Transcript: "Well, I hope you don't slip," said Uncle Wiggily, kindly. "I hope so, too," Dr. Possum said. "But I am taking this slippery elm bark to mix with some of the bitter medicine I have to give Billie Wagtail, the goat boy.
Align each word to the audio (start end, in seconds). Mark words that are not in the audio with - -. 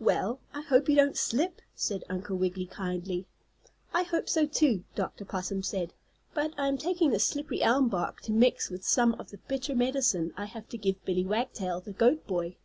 "Well, 0.00 0.40
I 0.54 0.62
hope 0.62 0.88
you 0.88 0.96
don't 0.96 1.18
slip," 1.18 1.60
said 1.74 2.02
Uncle 2.08 2.38
Wiggily, 2.38 2.64
kindly. 2.64 3.26
"I 3.92 4.04
hope 4.04 4.26
so, 4.26 4.46
too," 4.46 4.84
Dr. 4.94 5.26
Possum 5.26 5.62
said. 5.62 5.92
"But 6.32 6.54
I 6.56 6.66
am 6.68 6.78
taking 6.78 7.10
this 7.10 7.26
slippery 7.26 7.60
elm 7.62 7.90
bark 7.90 8.22
to 8.22 8.32
mix 8.32 8.70
with 8.70 8.86
some 8.86 9.12
of 9.20 9.28
the 9.28 9.36
bitter 9.48 9.74
medicine 9.74 10.32
I 10.34 10.46
have 10.46 10.66
to 10.70 10.78
give 10.78 11.04
Billie 11.04 11.26
Wagtail, 11.26 11.82
the 11.82 11.92
goat 11.92 12.26
boy. 12.26 12.56